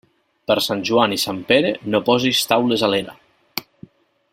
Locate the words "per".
0.51-0.55